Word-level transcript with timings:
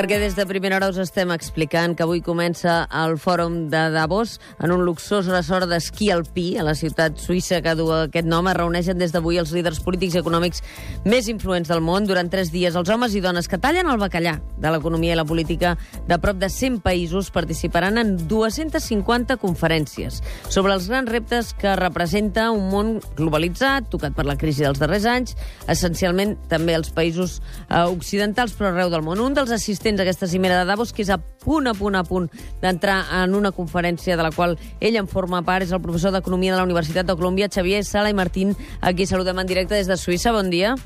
Perquè 0.00 0.16
des 0.16 0.32
de 0.32 0.46
primera 0.48 0.78
hora 0.78 0.86
us 0.88 0.96
estem 0.96 1.28
explicant 1.34 1.92
que 1.92 2.06
avui 2.06 2.22
comença 2.24 2.86
el 3.02 3.18
fòrum 3.20 3.66
de 3.68 3.82
Davos 3.92 4.38
en 4.64 4.72
un 4.72 4.80
luxós 4.86 5.26
ressort 5.28 5.68
d'esquí 5.68 6.06
alpí 6.08 6.54
a 6.56 6.62
la 6.64 6.72
ciutat 6.72 7.18
suïssa 7.20 7.58
que 7.60 7.74
du 7.76 7.90
aquest 7.92 8.24
nom. 8.24 8.46
Es 8.48 8.56
reuneixen 8.56 8.96
des 8.96 9.12
d'avui 9.12 9.36
els 9.36 9.52
líders 9.52 9.82
polítics 9.84 10.16
i 10.16 10.22
econòmics 10.22 10.62
més 11.04 11.28
influents 11.28 11.68
del 11.68 11.82
món. 11.84 12.06
Durant 12.08 12.30
tres 12.32 12.48
dies, 12.48 12.78
els 12.80 12.88
homes 12.88 13.12
i 13.12 13.20
dones 13.20 13.44
que 13.44 13.58
tallen 13.60 13.90
el 13.92 14.00
bacallà 14.00 14.38
de 14.56 14.72
l'economia 14.72 15.12
i 15.12 15.18
la 15.20 15.26
política 15.28 15.74
de 16.08 16.18
prop 16.22 16.40
de 16.40 16.48
100 16.48 16.80
països 16.80 17.28
participaran 17.28 18.00
en 18.00 18.16
250 18.24 19.36
conferències 19.44 20.22
sobre 20.48 20.72
els 20.78 20.88
grans 20.88 21.12
reptes 21.12 21.52
que 21.52 21.76
representa 21.76 22.48
un 22.56 22.70
món 22.72 22.94
globalitzat, 23.20 23.92
tocat 23.92 24.16
per 24.16 24.24
la 24.24 24.38
crisi 24.40 24.64
dels 24.64 24.80
darrers 24.80 25.04
anys, 25.04 25.36
essencialment 25.68 26.38
també 26.48 26.72
els 26.80 26.88
països 26.88 27.42
eh, 27.68 27.84
occidentals, 27.84 28.56
però 28.56 28.72
arreu 28.72 28.88
del 28.96 29.04
món. 29.04 29.20
Un 29.20 29.36
dels 29.36 29.52
assistents 29.52 29.89
a 29.98 30.04
aquesta 30.04 30.28
cimera 30.30 30.60
de 30.60 30.68
Davos, 30.68 30.92
que 30.92 31.02
és 31.02 31.10
a 31.10 31.18
punt, 31.18 31.66
a 31.66 31.74
punt, 31.74 31.96
a 31.98 32.04
punt 32.04 32.28
d'entrar 32.62 33.00
en 33.24 33.34
una 33.34 33.50
conferència 33.50 34.16
de 34.16 34.22
la 34.22 34.30
qual 34.30 34.56
ell 34.78 35.00
en 35.00 35.10
forma 35.10 35.42
part, 35.42 35.66
és 35.66 35.72
el 35.72 35.82
professor 35.82 36.14
d'Economia 36.14 36.54
de 36.54 36.60
la 36.60 36.68
Universitat 36.68 37.08
de 37.08 37.16
Colòmbia, 37.18 37.50
Xavier 37.50 37.82
Sala 37.84 38.10
i 38.10 38.14
Martín, 38.14 38.54
aquí 38.80 39.06
saludem 39.06 39.42
en 39.42 39.50
directe 39.50 39.74
des 39.74 39.90
de 39.90 39.98
Suïssa. 39.98 40.32
Bon 40.36 40.50
dia. 40.50 40.76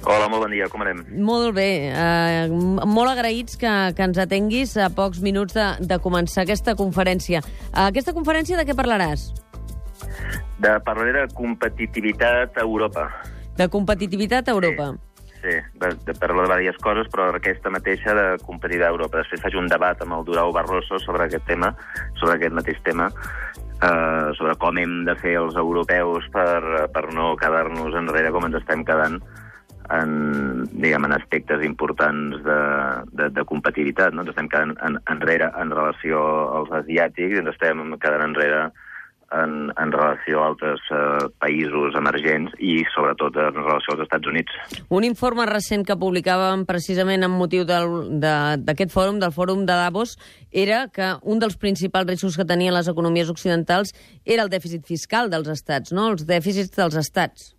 Hola, 0.00 0.30
molt 0.32 0.46
bon 0.46 0.54
dia, 0.54 0.66
com 0.72 0.80
anem? 0.80 1.02
Molt 1.20 1.52
bé, 1.54 1.92
eh, 1.92 2.48
molt 2.48 3.10
agraïts 3.10 3.58
que, 3.60 3.72
que 3.96 4.06
ens 4.06 4.18
atenguis 4.22 4.72
a 4.80 4.88
pocs 4.96 5.20
minuts 5.20 5.52
de, 5.54 5.66
de 5.84 5.98
començar 6.00 6.46
aquesta 6.46 6.74
conferència. 6.78 7.42
Aquesta 7.84 8.14
conferència 8.16 8.56
de 8.56 8.64
què 8.64 8.76
parlaràs? 8.78 9.28
De 10.60 10.72
parlaré 10.86 11.12
de 11.18 11.26
competitivitat 11.36 12.56
a 12.56 12.64
Europa. 12.64 13.10
De 13.60 13.68
competitivitat 13.68 14.48
a 14.48 14.56
Europa. 14.56 14.94
Sí. 14.94 15.09
Sí, 15.40 15.56
de, 15.80 15.94
de 16.04 16.14
parlar 16.20 16.44
de 16.48 16.58
diverses 16.60 16.82
coses, 16.84 17.06
però 17.08 17.30
aquesta 17.32 17.72
mateixa 17.72 18.12
de 18.16 18.24
competir 18.44 18.82
a 18.84 18.90
Europa. 18.92 19.22
Després 19.22 19.40
faig 19.40 19.56
un 19.56 19.70
debat 19.72 20.02
amb 20.04 20.18
el 20.18 20.26
Durau 20.28 20.52
Barroso 20.52 21.00
sobre 21.00 21.24
aquest 21.24 21.46
tema, 21.48 21.72
sobre 22.20 22.34
aquest 22.34 22.52
mateix 22.58 22.80
tema, 22.84 23.08
eh, 23.80 24.28
sobre 24.36 24.56
com 24.60 24.76
hem 24.78 24.98
de 25.08 25.14
fer 25.22 25.38
els 25.40 25.56
europeus 25.56 26.28
per, 26.34 26.88
per 26.92 27.06
no 27.16 27.32
quedar-nos 27.40 27.96
enrere 28.02 28.34
com 28.34 28.44
ens 28.50 28.60
estem 28.60 28.84
quedant 28.84 29.16
en, 29.90 30.12
diguem, 30.70 31.08
en 31.08 31.16
aspectes 31.16 31.64
importants 31.64 32.44
de, 32.44 32.60
de, 33.16 33.30
de 33.34 33.44
competitivitat. 33.48 34.12
No? 34.12 34.26
Ens 34.26 34.34
estem 34.34 34.52
quedant 34.52 34.76
en, 34.86 35.00
enrere 35.10 35.50
en 35.56 35.72
relació 35.72 36.20
als 36.60 36.76
asiàtics 36.82 37.38
i 37.38 37.42
ens 37.42 37.54
estem 37.54 37.82
quedant 37.96 38.28
enrere 38.28 38.68
en, 39.32 39.70
en 39.78 39.92
relació 39.92 40.42
a 40.42 40.48
altres 40.50 40.82
eh, 40.90 41.28
països 41.42 41.94
emergents 41.98 42.54
i, 42.58 42.80
sobretot, 42.94 43.36
en 43.38 43.60
relació 43.60 43.94
als 43.94 44.04
Estats 44.06 44.30
Units. 44.30 44.56
Un 44.90 45.06
informe 45.06 45.46
recent 45.48 45.86
que 45.86 45.98
publicàvem 46.00 46.66
precisament 46.68 47.26
amb 47.26 47.38
motiu 47.38 47.64
d'aquest 47.68 48.92
fòrum, 48.94 49.20
del 49.22 49.34
fòrum 49.36 49.64
de 49.68 49.78
Davos, 49.78 50.16
era 50.50 50.82
que 50.94 51.12
un 51.22 51.38
dels 51.42 51.56
principals 51.60 52.10
riscos 52.10 52.36
que 52.40 52.48
tenien 52.48 52.74
les 52.74 52.90
economies 52.90 53.30
occidentals 53.30 53.94
era 54.24 54.42
el 54.46 54.52
dèficit 54.52 54.86
fiscal 54.86 55.30
dels 55.30 55.48
estats, 55.52 55.94
no? 55.94 56.10
els 56.14 56.26
dèficits 56.26 56.74
dels 56.76 56.98
estats. 56.98 57.54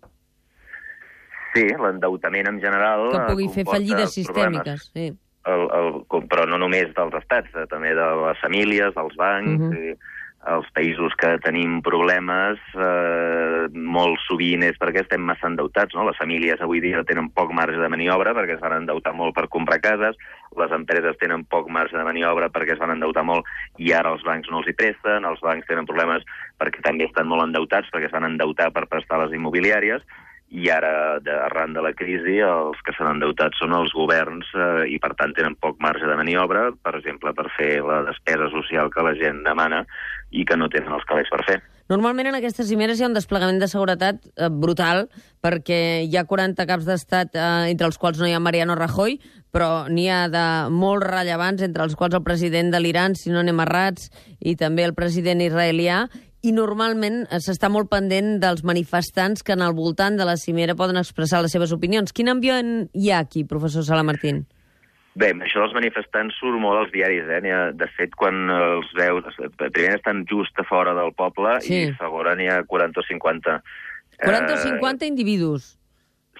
Sí, 1.52 1.66
l'endeutament 1.80 2.48
en 2.48 2.60
general... 2.60 3.10
Que 3.12 3.26
pugui 3.32 3.50
fer 3.52 3.66
fallides 3.68 4.14
sistèmiques, 4.16 4.88
sí. 4.92 5.10
El, 5.42 5.64
el, 5.74 5.88
però 6.30 6.44
no 6.46 6.54
només 6.62 6.92
dels 6.94 7.16
estats, 7.18 7.50
eh, 7.58 7.64
també 7.68 7.96
de 7.98 8.08
les 8.28 8.44
famílies, 8.44 8.92
dels 8.94 9.16
bancs... 9.18 9.56
Uh 9.58 9.72
-huh. 9.72 9.92
i, 9.92 10.11
els 10.50 10.66
països 10.74 11.14
que 11.20 11.36
tenim 11.44 11.76
problemes 11.86 12.58
eh, 12.74 13.68
molt 13.72 14.18
sovint 14.24 14.64
és 14.66 14.78
perquè 14.80 15.04
estem 15.04 15.22
massa 15.22 15.46
endeutats. 15.46 15.94
No? 15.94 16.06
Les 16.08 16.18
famílies 16.18 16.62
avui 16.64 16.80
dia 16.82 17.04
tenen 17.06 17.30
poc 17.30 17.52
marge 17.54 17.78
de 17.78 17.90
maniobra 17.92 18.34
perquè 18.34 18.56
es 18.56 18.64
van 18.64 18.80
endeutar 18.80 19.14
molt 19.14 19.36
per 19.36 19.46
comprar 19.52 19.78
cases, 19.84 20.18
les 20.58 20.74
empreses 20.74 21.18
tenen 21.20 21.46
poc 21.46 21.70
marge 21.70 21.96
de 21.96 22.06
maniobra 22.06 22.50
perquè 22.50 22.74
es 22.74 22.82
van 22.82 22.96
endeutar 22.96 23.22
molt 23.28 23.46
i 23.78 23.94
ara 23.94 24.10
els 24.16 24.26
bancs 24.26 24.50
no 24.50 24.60
els 24.60 24.72
hi 24.72 24.74
presten, 24.74 25.28
els 25.28 25.40
bancs 25.44 25.68
tenen 25.70 25.86
problemes 25.86 26.26
perquè 26.58 26.82
també 26.82 27.06
estan 27.06 27.30
molt 27.30 27.46
endeutats 27.46 27.90
perquè 27.94 28.10
es 28.10 28.16
van 28.16 28.26
endeutar 28.26 28.72
per 28.74 28.88
prestar 28.90 29.22
les 29.22 29.38
immobiliàries, 29.38 30.02
i 30.52 30.68
ara, 30.68 31.18
de, 31.24 31.32
arran 31.32 31.72
de 31.72 31.80
la 31.80 31.94
crisi, 31.96 32.36
els 32.44 32.80
que 32.84 32.92
s'han 32.92 33.14
endeutat 33.14 33.56
són 33.56 33.72
els 33.72 33.92
governs 33.96 34.50
eh, 34.52 34.84
i, 34.92 34.98
per 35.00 35.14
tant, 35.16 35.32
tenen 35.32 35.56
poc 35.56 35.78
marge 35.80 36.04
de 36.04 36.16
maniobra, 36.18 36.66
per 36.84 36.92
exemple, 36.98 37.32
per 37.32 37.46
fer 37.56 37.78
la 37.80 38.02
despesa 38.04 38.50
social 38.52 38.92
que 38.92 39.04
la 39.06 39.14
gent 39.16 39.40
demana 39.46 39.80
i 40.28 40.44
que 40.44 40.58
no 40.60 40.68
tenen 40.72 40.92
els 40.92 41.06
calés 41.08 41.30
per 41.32 41.40
fer. 41.48 41.62
Normalment 41.88 42.28
en 42.28 42.36
aquestes 42.36 42.68
cimeres 42.68 43.00
hi 43.00 43.06
ha 43.06 43.08
un 43.08 43.16
desplegament 43.16 43.58
de 43.62 43.68
seguretat 43.68 44.20
eh, 44.28 44.50
brutal 44.52 45.06
perquè 45.44 45.80
hi 46.04 46.18
ha 46.20 46.26
40 46.28 46.68
caps 46.68 46.84
d'estat 46.88 47.32
eh, 47.32 47.46
entre 47.72 47.88
els 47.88 47.96
quals 48.00 48.20
no 48.20 48.28
hi 48.28 48.34
ha 48.36 48.42
Mariano 48.44 48.76
Rajoy, 48.76 49.16
però 49.52 49.86
n'hi 49.88 50.04
ha 50.12 50.26
de 50.32 50.44
molt 50.72 51.08
rellevants, 51.08 51.64
entre 51.64 51.88
els 51.88 51.96
quals 51.96 52.16
el 52.16 52.24
president 52.24 52.68
de 52.72 52.80
l'Iran, 52.80 53.16
si 53.16 53.32
no 53.32 53.40
anem 53.40 53.64
errats, 53.64 54.12
i 54.40 54.52
també 54.60 54.84
el 54.84 54.92
president 54.96 55.40
israelià, 55.44 56.04
i 56.42 56.52
normalment 56.54 57.22
eh, 57.28 57.38
s'està 57.42 57.70
molt 57.70 57.90
pendent 57.90 58.34
dels 58.42 58.64
manifestants 58.66 59.44
que 59.46 59.54
en 59.54 59.62
el 59.62 59.76
voltant 59.76 60.18
de 60.18 60.26
la 60.26 60.36
cimera 60.40 60.76
poden 60.78 60.98
expressar 60.98 61.42
les 61.42 61.54
seves 61.54 61.72
opinions. 61.74 62.12
Quin 62.12 62.32
ambient 62.32 62.90
hi 62.98 63.12
ha 63.12 63.22
aquí, 63.22 63.44
professor 63.48 63.86
Salamartín? 63.86 64.44
Bé, 65.14 65.28
això 65.44 65.60
dels 65.60 65.74
manifestants 65.76 66.38
surt 66.40 66.56
molt 66.60 66.80
als 66.80 66.92
diaris, 66.94 67.26
eh? 67.28 67.40
De 67.76 67.88
fet, 67.98 68.14
quan 68.16 68.48
els 68.50 68.88
veus... 68.96 69.26
Primer 69.60 69.98
estan 69.98 70.24
just 70.30 70.56
a 70.58 70.64
fora 70.64 70.94
del 70.96 71.12
poble 71.12 71.58
sí. 71.66 71.82
i 71.82 71.96
segon 72.00 72.30
n'hi 72.40 72.48
ha 72.48 72.62
40 72.68 73.02
o 73.02 73.04
50. 73.10 73.58
40 74.24 74.54
o 74.54 74.62
50 74.62 75.04
eh... 75.04 75.10
individus? 75.12 75.74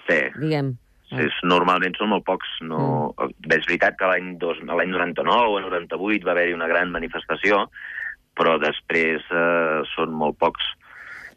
Sí. 0.07 0.19
Diguem. 0.41 0.73
Sí, 1.13 1.27
normalment 1.45 1.93
són 1.99 2.09
molt 2.15 2.25
pocs. 2.25 2.49
No... 2.65 3.13
Mm. 3.13 3.35
Bé, 3.45 3.59
és 3.61 3.69
veritat 3.69 3.99
que 3.99 4.09
l'any 4.09 4.33
99 4.41 5.53
o 5.53 5.61
98 5.69 6.25
va 6.25 6.33
haver-hi 6.33 6.57
una 6.57 6.71
gran 6.71 6.89
manifestació, 6.95 7.67
però 8.37 8.57
després 8.61 9.25
eh, 9.31 9.81
són 9.95 10.15
molt 10.17 10.39
pocs. 10.41 10.71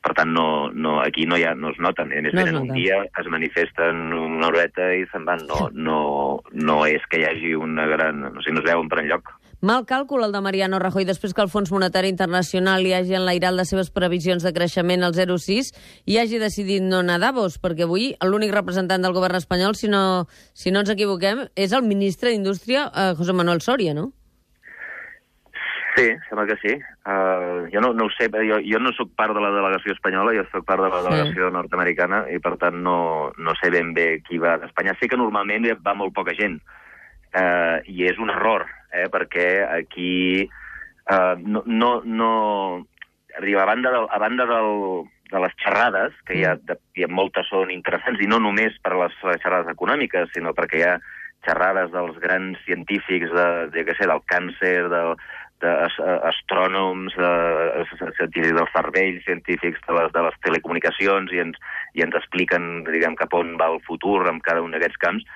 Per 0.06 0.12
tant, 0.14 0.30
no, 0.30 0.70
no, 0.70 1.00
aquí 1.02 1.24
no, 1.26 1.34
ha, 1.34 1.54
no 1.58 1.72
es 1.74 1.80
noten. 1.82 2.12
A 2.14 2.20
més, 2.22 2.34
no 2.36 2.44
venen 2.44 2.60
un 2.60 2.76
dia, 2.76 3.00
es 3.18 3.30
manifesten 3.32 4.12
una 4.14 4.52
horeta 4.52 4.92
i 4.94 5.02
se'n 5.10 5.26
van. 5.26 5.42
No, 5.48 5.66
no, 5.74 5.98
no 6.54 6.76
és 6.86 7.02
que 7.10 7.22
hi 7.22 7.26
hagi 7.26 7.56
una 7.58 7.88
gran... 7.90 8.22
No 8.36 8.44
sé, 8.44 8.54
no 8.54 8.62
es 8.62 8.68
veuen 8.68 8.92
per 8.92 9.02
enlloc. 9.02 9.34
Mal 9.66 9.86
càlcul 9.88 10.20
el 10.20 10.34
de 10.34 10.40
Mariano 10.44 10.78
Rajoy 10.78 11.06
després 11.08 11.32
que 11.32 11.40
el 11.40 11.48
Fons 11.48 11.70
Monetari 11.72 12.10
Internacional 12.12 12.84
hi 12.84 12.92
hagi 12.92 13.16
enlairat 13.16 13.54
les 13.56 13.70
seves 13.72 13.88
previsions 13.90 14.44
de 14.44 14.52
creixement 14.52 15.02
al 15.02 15.16
0,6 15.16 15.72
i 16.04 16.18
hagi 16.20 16.38
decidit 16.38 16.84
no 16.84 17.00
anar 17.00 17.16
a 17.16 17.22
Davos, 17.24 17.56
perquè 17.58 17.86
avui 17.88 18.10
l'únic 18.20 18.52
representant 18.52 19.02
del 19.02 19.16
govern 19.16 19.40
espanyol, 19.40 19.74
si 19.74 19.88
no, 19.88 20.28
si 20.52 20.70
no 20.70 20.84
ens 20.84 20.92
equivoquem, 20.92 21.46
és 21.56 21.72
el 21.72 21.88
ministre 21.88 22.30
d'Indústria, 22.30 22.90
eh, 22.92 23.14
José 23.16 23.32
Manuel 23.32 23.64
Soria, 23.64 23.96
no? 23.96 24.10
Sí, 25.96 26.10
sembla 26.28 26.44
que 26.44 26.56
sí. 26.60 26.74
Uh, 27.08 27.64
jo 27.72 27.80
no, 27.80 27.94
no 27.96 28.04
ho 28.04 28.10
sé, 28.12 28.28
jo, 28.28 28.58
jo 28.60 28.78
no 28.82 28.92
sóc 28.92 29.14
part 29.16 29.32
de 29.32 29.40
la 29.40 29.48
delegació 29.54 29.94
espanyola, 29.94 30.34
jo 30.36 30.42
sóc 30.50 30.66
part 30.68 30.84
de 30.84 30.90
la 30.92 31.00
delegació 31.00 31.48
sí. 31.48 31.54
nord-americana 31.54 32.18
i, 32.28 32.36
per 32.44 32.58
tant, 32.60 32.76
no, 32.84 33.32
no 33.40 33.54
sé 33.56 33.70
ben 33.72 33.94
bé 33.96 34.20
qui 34.26 34.36
va 34.42 34.58
d'Espanya. 34.60 34.92
Sé 35.00 35.08
que 35.08 35.16
normalment 35.16 35.70
va 35.80 35.96
molt 35.96 36.12
poca 36.12 36.36
gent 36.36 36.58
uh, 36.60 37.80
i 37.88 38.04
és 38.10 38.20
un 38.20 38.28
error, 38.34 38.66
eh, 38.92 39.06
perquè 39.08 39.48
aquí 39.64 40.44
uh, 40.44 41.34
no, 41.40 41.64
no, 41.64 41.92
no... 42.04 42.32
Diu, 43.40 43.58
a 43.60 43.66
banda, 43.68 43.92
del, 43.92 44.04
a 44.12 44.20
banda 44.20 44.44
del, 44.48 44.70
de 45.32 45.40
les 45.46 45.56
xerrades, 45.64 46.12
que 46.28 46.36
hi 46.36 46.44
ha, 46.44 46.54
de, 46.60 46.76
hi 46.96 47.04
ha 47.04 47.12
moltes 47.12 47.48
són 47.48 47.72
interessants, 47.72 48.20
i 48.20 48.28
no 48.28 48.36
només 48.40 48.76
per 48.84 48.98
les 49.00 49.16
xerrades 49.24 49.72
econòmiques, 49.72 50.28
sinó 50.36 50.52
perquè 50.56 50.80
hi 50.80 50.86
ha 50.90 50.94
xerrades 51.46 51.92
dels 51.92 52.16
grans 52.20 52.60
científics 52.64 53.32
de, 53.32 53.48
de, 53.72 53.84
de 53.86 53.96
sé, 53.96 54.08
del 54.08 54.24
càncer, 54.28 54.76
del, 54.92 55.12
d'astrònoms, 55.62 57.16
de, 57.16 57.32
científics 58.18 58.54
del 58.58 58.70
cervell, 58.74 59.18
científics 59.24 59.82
de 59.86 59.96
les, 59.98 60.12
de 60.14 60.22
les 60.26 60.38
telecomunicacions, 60.44 61.32
i 61.32 61.42
ens, 61.44 61.58
i 61.96 62.04
ens 62.04 62.16
expliquen 62.18 62.84
diguem, 62.88 63.16
cap 63.18 63.34
on 63.36 63.56
va 63.60 63.72
el 63.74 63.82
futur 63.88 64.22
en 64.30 64.40
cada 64.44 64.64
un 64.64 64.74
d'aquests 64.76 65.00
camps, 65.02 65.26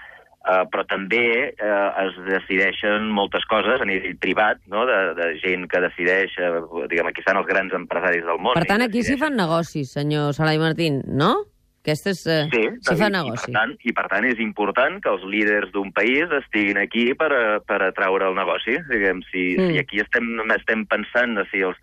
uh, 0.44 0.64
però 0.72 0.84
també 0.90 1.24
uh, 1.52 1.90
es 2.04 2.18
decideixen 2.28 3.08
moltes 3.16 3.46
coses 3.50 3.80
a 3.80 3.88
nivell 3.88 4.18
privat, 4.22 4.60
no? 4.72 4.84
de, 4.88 4.98
de 5.18 5.30
gent 5.42 5.68
que 5.70 5.84
decideix, 5.86 6.36
uh, 6.40 6.84
diguem, 6.90 7.10
aquí 7.10 7.24
estan 7.24 7.40
els 7.40 7.48
grans 7.48 7.76
empresaris 7.76 8.26
del 8.26 8.42
món. 8.42 8.58
Per 8.58 8.68
tant, 8.68 8.84
aquí 8.84 9.04
s'hi 9.06 9.18
fan 9.20 9.38
negocis, 9.40 9.94
senyor 9.96 10.34
Salai 10.36 10.60
Martín, 10.62 11.02
no? 11.06 11.34
Aquesta 11.80 12.12
és... 12.12 12.20
Uh, 12.28 12.42
sí, 12.52 12.62
si 12.84 12.96
fa 13.00 13.08
negoci. 13.08 13.46
I 13.48 13.54
per, 13.54 13.54
tant, 13.56 13.70
I 13.80 13.94
per 13.96 14.06
tant 14.12 14.26
és 14.28 14.42
important 14.44 14.98
que 15.00 15.14
els 15.14 15.22
líders 15.32 15.70
d'un 15.72 15.88
país 15.96 16.28
estiguin 16.42 16.76
aquí 16.82 17.06
per, 17.16 17.30
a, 17.32 17.44
per 17.64 17.80
atraure 17.86 18.28
el 18.28 18.36
negoci. 18.36 18.76
Diguem, 18.90 19.22
si, 19.30 19.54
mm. 19.56 19.70
si 19.70 19.80
aquí 19.80 20.02
estem, 20.04 20.28
estem 20.58 20.84
pensant 20.90 21.40
si 21.48 21.64
els, 21.64 21.80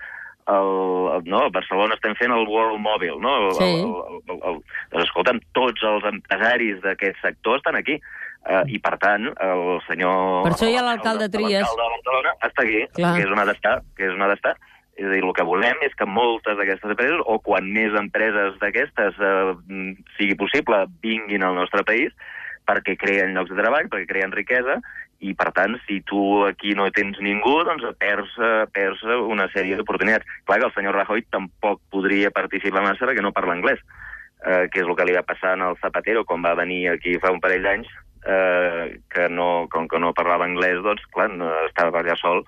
el, 0.54 0.70
el, 1.16 1.26
no, 1.26 1.42
a 1.48 1.50
Barcelona 1.56 1.98
estem 1.98 2.14
fent 2.22 2.36
el 2.36 2.46
World 2.46 2.78
Mobile, 2.84 3.18
no? 3.24 3.34
El, 3.48 3.52
sí. 3.58 3.72
el, 3.74 3.82
el, 3.82 4.22
el, 4.22 4.38
el, 4.38 4.62
doncs, 4.94 5.04
escolta'm, 5.08 5.42
tots 5.58 5.90
els 5.90 6.08
empresaris 6.14 6.80
d'aquest 6.86 7.20
sector 7.26 7.58
estan 7.60 7.82
aquí. 7.82 7.98
Uh, 8.48 8.62
I, 8.72 8.78
per 8.80 8.94
tant, 9.02 9.26
el 9.44 9.64
senyor... 9.90 10.46
Per 10.46 10.54
això 10.54 10.70
hi 10.70 10.78
ha 10.80 10.86
l'alcalde 10.86 11.26
Trias. 11.34 11.66
L'alcalde 11.66 11.84
de 11.84 11.96
Barcelona 11.98 12.36
està 12.48 12.64
aquí, 12.64 12.84
Clar. 12.96 13.18
que 13.18 13.26
és 13.26 13.34
on 13.34 13.42
ha 13.42 13.48
d'estar, 13.50 13.74
que 13.98 14.06
és 14.08 14.14
on 14.14 14.24
ha 14.24 14.30
d'estar. 14.32 14.54
És 14.98 15.06
a 15.06 15.14
dir, 15.14 15.22
el 15.22 15.34
que 15.38 15.46
volem 15.46 15.84
és 15.86 15.94
que 15.98 16.08
moltes 16.10 16.58
d'aquestes 16.58 16.94
empreses, 16.96 17.22
o 17.30 17.38
quan 17.46 17.68
més 17.74 17.94
empreses 18.00 18.58
d'aquestes 18.62 19.20
eh, 19.22 19.92
sigui 20.18 20.38
possible, 20.40 20.86
vinguin 21.06 21.46
al 21.46 21.58
nostre 21.60 21.86
país, 21.86 22.16
perquè 22.68 22.98
creen 23.00 23.36
llocs 23.36 23.54
de 23.54 23.60
treball, 23.62 23.92
perquè 23.92 24.10
creen 24.10 24.34
riquesa, 24.34 24.80
i 25.20 25.34
per 25.38 25.52
tant, 25.56 25.78
si 25.88 26.00
tu 26.06 26.20
aquí 26.46 26.76
no 26.78 26.90
tens 26.94 27.18
ningú, 27.24 27.56
doncs 27.66 27.86
perds, 28.02 28.34
eh, 28.42 28.66
perds 28.74 29.06
una 29.18 29.48
sèrie 29.54 29.78
d'oportunitats. 29.78 30.26
Clar 30.46 30.60
que 30.62 30.68
el 30.70 30.76
senyor 30.76 30.98
Rajoy 30.98 31.24
tampoc 31.34 31.82
podria 31.94 32.34
participar 32.34 32.86
massa 32.86 33.08
perquè 33.08 33.24
no 33.26 33.34
parla 33.34 33.56
anglès, 33.58 33.82
eh, 34.46 34.68
que 34.70 34.84
és 34.84 34.86
el 34.86 34.96
que 34.98 35.08
li 35.08 35.18
va 35.18 35.26
passar 35.26 35.56
el 35.58 35.78
Zapatero 35.82 36.26
quan 36.26 36.46
va 36.46 36.58
venir 36.58 36.88
aquí 36.90 37.18
fa 37.22 37.34
un 37.34 37.42
parell 37.42 37.66
d'anys, 37.66 37.90
eh, 38.26 39.00
que 39.10 39.30
no, 39.30 39.68
com 39.74 39.88
que 39.88 40.00
no 40.00 40.14
parlava 40.14 40.46
anglès, 40.46 40.82
doncs, 40.86 41.06
clar, 41.14 41.30
no 41.34 41.50
estava 41.66 42.02
allà 42.02 42.18
sol, 42.18 42.46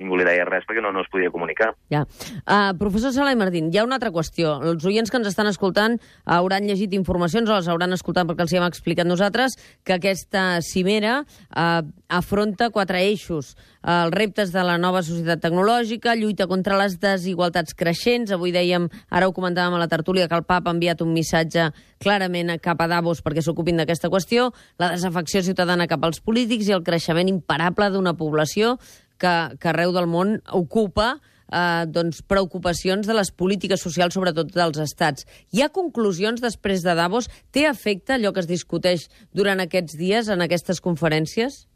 ningú 0.00 0.18
li 0.18 0.26
deia 0.26 0.46
res 0.48 0.64
perquè 0.66 0.82
no, 0.82 0.92
no 0.94 1.04
es 1.04 1.10
podia 1.12 1.30
comunicar. 1.32 1.70
Ja. 1.92 2.02
Uh, 2.42 2.72
professor 2.80 3.12
Sala 3.14 3.34
i 3.34 3.38
Martín, 3.38 3.70
hi 3.70 3.78
ha 3.78 3.86
una 3.86 3.98
altra 4.00 4.12
qüestió. 4.14 4.56
Els 4.72 4.84
oients 4.88 5.12
que 5.12 5.20
ens 5.20 5.28
estan 5.30 5.50
escoltant 5.50 5.98
hauran 6.24 6.66
llegit 6.68 6.94
informacions 6.96 7.50
o 7.50 7.58
les 7.58 7.68
hauran 7.68 7.92
escoltat 7.96 8.28
perquè 8.28 8.46
els 8.46 8.54
hi 8.54 8.60
hem 8.60 8.68
explicat 8.68 9.08
nosaltres 9.08 9.58
que 9.84 9.96
aquesta 9.96 10.46
cimera 10.64 11.20
uh, 11.22 11.82
afronta 12.08 12.70
quatre 12.74 13.04
eixos. 13.04 13.54
Uh, 13.80 14.06
els 14.06 14.16
reptes 14.16 14.54
de 14.54 14.64
la 14.64 14.78
nova 14.80 15.04
societat 15.06 15.44
tecnològica, 15.44 16.16
lluita 16.16 16.48
contra 16.50 16.78
les 16.80 16.96
desigualtats 17.00 17.76
creixents. 17.76 18.32
Avui 18.32 18.54
dèiem, 18.56 18.88
ara 19.10 19.28
ho 19.28 19.36
comentàvem 19.36 19.76
a 19.76 19.82
la 19.84 19.90
tertúlia, 19.92 20.28
que 20.28 20.38
el 20.38 20.48
pap 20.48 20.66
ha 20.66 20.74
enviat 20.74 21.04
un 21.04 21.14
missatge 21.16 21.70
clarament 22.00 22.56
cap 22.64 22.80
a 22.80 22.88
Davos 22.88 23.20
perquè 23.24 23.44
s'ocupin 23.44 23.80
d'aquesta 23.80 24.08
qüestió, 24.12 24.50
la 24.80 24.90
desafecció 24.94 25.44
ciutadana 25.44 25.88
cap 25.90 26.04
als 26.04 26.22
polítics 26.24 26.68
i 26.70 26.76
el 26.76 26.84
creixement 26.86 27.28
imparable 27.28 27.90
d'una 27.92 28.16
població 28.16 28.78
que, 29.20 29.34
que 29.60 29.70
arreu 29.72 29.92
del 29.96 30.08
món 30.10 30.38
ocupa 30.56 31.14
eh, 31.52 31.86
doncs, 31.86 32.22
preocupacions 32.26 33.06
de 33.06 33.16
les 33.16 33.32
polítiques 33.32 33.82
socials, 33.82 34.16
sobretot 34.16 34.52
dels 34.54 34.80
estats. 34.82 35.26
Hi 35.52 35.64
ha 35.64 35.72
conclusions 35.74 36.42
després 36.42 36.86
de 36.86 36.96
Davos? 36.98 37.30
Té 37.54 37.66
efecte 37.70 38.16
allò 38.16 38.34
que 38.34 38.44
es 38.44 38.50
discuteix 38.50 39.08
durant 39.36 39.60
aquests 39.62 39.98
dies 40.00 40.30
en 40.32 40.46
aquestes 40.46 40.80
conferències? 40.84 41.66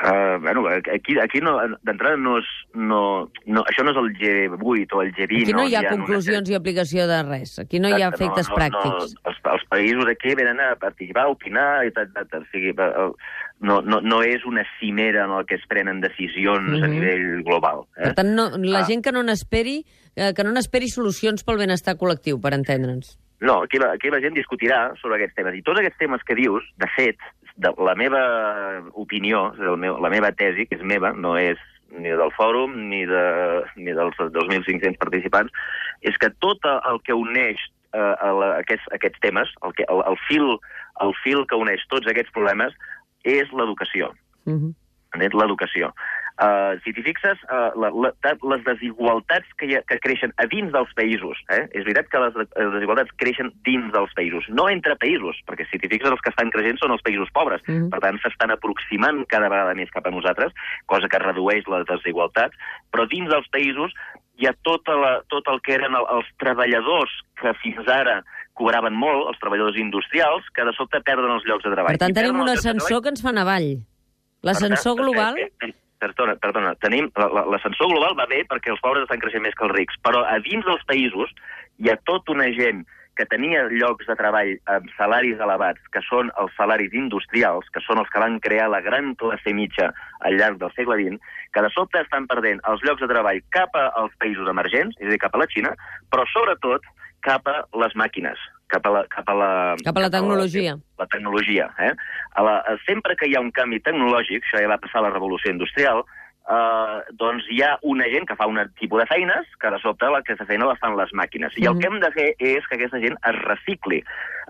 Uh, 0.00 0.40
bueno, 0.40 0.64
aquí, 0.94 1.18
aquí 1.20 1.40
no, 1.44 1.58
d'entrada 1.84 2.16
no 2.16 2.38
és... 2.40 2.46
No, 2.72 3.00
no, 3.44 3.64
això 3.68 3.82
no 3.84 3.92
és 3.92 3.98
el 4.00 4.06
G8 4.16 4.94
o 4.96 5.02
el 5.02 5.10
G20. 5.12 5.42
Aquí 5.42 5.56
no 5.58 5.66
hi 5.68 5.74
ha, 5.74 5.82
ha 5.82 5.90
conclusions 5.90 6.46
una... 6.46 6.54
i 6.54 6.56
aplicació 6.56 7.04
de 7.10 7.18
res. 7.26 7.58
Aquí 7.60 7.82
no 7.82 7.90
hi 7.90 8.00
ha 8.00 8.08
efectes 8.08 8.48
no, 8.48 8.54
no, 8.54 8.56
pràctics. 8.56 9.12
No, 9.18 9.28
els, 9.28 9.42
els 9.52 9.66
països 9.74 10.08
aquí 10.08 10.32
venen 10.38 10.62
a 10.64 10.70
participar, 10.80 11.26
a 11.26 11.34
opinar, 11.34 11.68
i 11.84 11.92
tal, 11.92 12.08
tal, 12.14 12.30
tal. 12.32 12.46
O 12.46 12.52
sigui, 12.54 12.72
no, 13.60 13.80
no, 13.84 14.00
no 14.00 14.22
és 14.24 14.44
una 14.48 14.64
cimera 14.78 15.26
en 15.26 15.32
el 15.36 15.46
que 15.46 15.56
es 15.60 15.66
prenen 15.68 16.00
decisions 16.00 16.64
mm 16.64 16.74
-hmm. 16.74 16.84
a 16.84 16.88
mhm. 16.88 16.94
nivell 16.94 17.42
global. 17.44 17.84
Eh? 17.96 18.04
Per 18.08 18.14
tant, 18.14 18.34
no, 18.34 18.50
la 18.56 18.80
ah. 18.80 18.86
gent 18.88 19.04
que 19.04 19.12
no 19.12 19.22
n'esperi 19.22 19.84
eh, 20.16 20.32
que 20.34 20.44
no 20.44 20.52
n'esperi 20.52 20.88
solucions 20.88 21.44
pel 21.44 21.60
benestar 21.60 21.96
col·lectiu, 21.96 22.40
per 22.40 22.54
entendre'ns. 22.54 23.18
No, 23.40 23.62
aquí 23.64 23.78
la, 23.78 23.92
aquí 23.96 24.10
la 24.12 24.20
gent 24.20 24.36
discutirà 24.36 24.92
sobre 25.00 25.16
aquests 25.16 25.34
temes. 25.38 25.54
I 25.56 25.62
tots 25.62 25.80
aquests 25.80 25.98
temes 25.98 26.24
que 26.28 26.36
dius, 26.36 26.64
de 26.76 26.88
fet, 26.96 27.16
de 27.56 27.72
la 27.78 27.94
meva 27.96 28.20
opinió, 28.92 29.52
el 29.56 29.78
meu, 29.80 29.98
la 30.00 30.10
meva 30.12 30.32
tesi, 30.32 30.66
que 30.68 30.76
és 30.76 30.84
meva, 30.84 31.12
no 31.12 31.36
és 31.40 31.58
ni 31.90 32.12
del 32.14 32.30
fòrum 32.36 32.76
ni, 32.90 33.02
de, 33.08 33.24
ni 33.76 33.94
dels 33.96 34.16
2.500 34.20 34.98
participants, 35.00 35.52
és 36.06 36.16
que 36.20 36.30
tot 36.38 36.68
el 36.68 37.00
que 37.02 37.16
uneix 37.16 37.58
eh, 37.96 37.98
a 37.98 38.30
la, 38.36 38.52
aquests, 38.60 38.86
aquests 38.94 39.24
temes, 39.24 39.50
el, 39.64 39.74
que, 39.74 39.88
el, 39.88 40.04
el, 40.06 40.20
fil, 40.28 40.54
el 41.02 41.16
fil 41.24 41.42
que 41.48 41.58
uneix 41.58 41.82
tots 41.90 42.06
aquests 42.12 42.32
problemes, 42.36 42.76
és 43.24 43.50
l'educació. 43.52 44.12
Uh 44.46 44.54
-huh. 44.54 44.74
L'educació. 45.18 45.92
Uh, 46.40 46.78
si 46.80 46.94
t'hi 46.96 47.02
fixes, 47.04 47.36
uh, 47.52 47.68
la, 47.76 47.90
la, 47.92 48.10
les 48.48 48.62
desigualtats 48.64 49.44
que, 49.60 49.66
ha, 49.76 49.82
que 49.84 49.98
creixen 50.00 50.32
a 50.40 50.46
dins 50.48 50.72
dels 50.72 50.94
països, 50.96 51.36
eh? 51.52 51.66
és 51.76 51.84
veritat 51.84 52.08
que 52.08 52.22
les, 52.22 52.38
les 52.38 52.70
desigualtats 52.78 53.12
creixen 53.20 53.50
dins 53.66 53.92
dels 53.92 54.14
països, 54.16 54.46
no 54.48 54.64
entre 54.72 54.96
països, 54.96 55.36
perquè 55.44 55.66
si 55.68 55.76
t'hi 55.76 55.90
fixes 55.92 56.14
els 56.14 56.22
que 56.24 56.32
estan 56.32 56.48
creixent 56.54 56.80
són 56.80 56.94
els 56.96 57.04
països 57.04 57.28
pobres, 57.36 57.60
mm 57.66 57.74
-hmm. 57.74 57.90
per 57.90 58.00
tant 58.00 58.20
s'estan 58.22 58.54
aproximant 58.56 59.26
cada 59.28 59.50
vegada 59.52 59.74
més 59.74 59.90
cap 59.90 60.06
a 60.06 60.10
nosaltres, 60.10 60.56
cosa 60.86 61.08
que 61.08 61.18
redueix 61.18 61.68
les 61.68 61.84
desigualtats, 61.92 62.56
però 62.90 63.04
dins 63.06 63.28
dels 63.28 63.48
països 63.52 63.92
hi 64.40 64.46
ha 64.48 64.54
tota 64.64 64.96
la, 64.96 65.12
tot 65.28 65.44
el 65.52 65.60
que 65.60 65.74
eren 65.74 65.92
el, 65.94 66.06
els 66.08 66.28
treballadors 66.40 67.12
que 67.36 67.52
fins 67.60 67.86
ara 67.86 68.22
cobraven 68.60 68.96
molt, 68.96 69.30
els 69.32 69.40
treballadors 69.42 69.80
industrials, 69.80 70.46
que 70.56 70.66
de 70.68 70.76
sobte 70.76 71.00
perden 71.06 71.32
els 71.34 71.46
llocs 71.48 71.66
de 71.66 71.72
treball. 71.74 71.96
Per 71.96 72.04
tant, 72.04 72.16
tenim 72.16 72.42
un 72.44 72.52
ascensor 72.52 73.02
que 73.04 73.14
ens 73.14 73.24
fa 73.24 73.32
avall. 73.32 73.72
L'ascensor 74.46 74.96
global... 75.00 75.40
Eh, 75.40 75.50
eh, 75.66 75.72
perdona, 76.00 76.36
perdona, 76.40 76.76
tenim, 76.80 77.10
l'ascensor 77.16 77.90
global 77.92 78.16
va 78.16 78.28
bé 78.30 78.44
perquè 78.48 78.72
els 78.72 78.80
pobres 78.84 79.04
estan 79.04 79.20
creixent 79.20 79.44
més 79.44 79.56
que 79.56 79.66
els 79.66 79.76
rics, 79.76 79.98
però 80.06 80.24
a 80.24 80.38
dins 80.44 80.64
dels 80.64 80.86
països 80.88 81.34
hi 81.80 81.92
ha 81.92 81.98
tota 82.08 82.32
una 82.36 82.48
gent 82.56 82.86
que 83.18 83.26
tenia 83.28 83.66
llocs 83.68 84.06
de 84.08 84.14
treball 84.16 84.54
amb 84.72 84.86
salaris 84.96 85.40
elevats, 85.44 85.82
que 85.92 86.00
són 86.06 86.30
els 86.40 86.54
salaris 86.56 86.94
industrials, 86.96 87.66
que 87.74 87.82
són 87.84 88.00
els 88.00 88.08
que 88.08 88.22
van 88.22 88.38
crear 88.40 88.70
la 88.72 88.80
gran 88.80 89.12
classe 89.20 89.52
mitja 89.52 89.90
al 90.24 90.38
llarg 90.40 90.56
del 90.62 90.72
segle 90.72 90.96
XX, 91.02 91.34
que 91.52 91.64
de 91.66 91.72
sobte 91.74 92.00
estan 92.00 92.28
perdent 92.30 92.62
els 92.70 92.80
llocs 92.86 93.04
de 93.04 93.10
treball 93.10 93.42
cap 93.52 93.76
als 93.82 94.16
països 94.22 94.48
emergents, 94.48 94.96
és 95.02 95.10
a 95.10 95.12
dir, 95.12 95.20
cap 95.20 95.36
a 95.36 95.42
la 95.42 95.48
Xina, 95.52 95.74
però 96.08 96.24
sobretot 96.32 96.88
cap 97.24 97.46
a 97.50 97.60
les 97.82 97.96
màquines, 97.98 98.38
cap 98.72 98.86
a 98.86 98.94
la... 98.94 99.04
Cap 99.12 99.28
a 99.28 99.34
la, 99.36 99.50
cap 99.84 99.96
a 99.96 100.06
la 100.06 100.12
tecnologia. 100.12 100.76
A 100.76 100.80
la, 100.80 101.04
la 101.04 101.10
tecnologia. 101.12 101.68
Eh? 101.78 101.92
A 102.38 102.46
la, 102.46 102.56
sempre 102.86 103.16
que 103.18 103.28
hi 103.28 103.36
ha 103.36 103.44
un 103.44 103.52
canvi 103.54 103.82
tecnològic, 103.84 104.46
això 104.46 104.62
ja 104.62 104.72
va 104.72 104.80
passar 104.82 105.02
a 105.02 105.08
la 105.08 105.12
revolució 105.14 105.52
industrial, 105.52 106.04
eh, 106.50 106.96
doncs 107.20 107.46
hi 107.50 107.60
ha 107.66 107.76
una 107.82 108.08
gent 108.12 108.26
que 108.28 108.38
fa 108.38 108.48
un 108.50 108.60
tipus 108.80 109.02
de 109.02 109.08
feines 109.10 109.54
que 109.60 109.70
de 109.74 109.78
sobte 109.82 110.08
la, 110.10 110.22
aquesta 110.24 110.48
feina 110.48 110.68
la 110.70 110.78
fan 110.80 110.96
les 110.98 111.12
màquines. 111.16 111.54
I 111.56 111.68
el 111.70 111.78
que 111.80 111.90
hem 111.90 112.00
de 112.02 112.12
fer 112.16 112.28
és 112.38 112.66
que 112.66 112.78
aquesta 112.78 113.02
gent 113.02 113.18
es 113.32 113.40
recicli. 113.44 114.02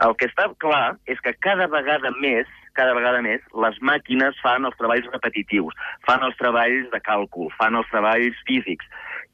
El 0.07 0.17
que 0.17 0.31
està 0.31 0.49
clar 0.63 0.97
és 1.11 1.21
que 1.25 1.37
cada 1.43 1.69
vegada 1.73 2.13
més 2.23 2.49
cada 2.81 2.95
vegada 2.95 3.21
més, 3.21 3.43
les 3.65 3.79
màquines 3.85 4.37
fan 4.45 4.65
els 4.65 4.77
treballs 4.79 5.09
repetitius, 5.13 5.75
fan 6.07 6.23
els 6.27 6.37
treballs 6.39 6.87
de 6.93 7.01
càlcul, 7.03 7.51
fan 7.59 7.77
els 7.77 7.89
treballs 7.93 8.39
físics. 8.49 8.87